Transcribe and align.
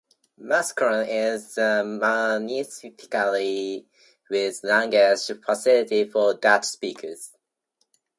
Mouscron 0.41 1.05
is 1.07 1.59
a 1.59 1.83
municipality 2.39 3.85
with 4.31 4.63
language 4.63 5.29
facilities 5.45 6.11
for 6.11 6.33
Dutch-speakers. 6.33 7.33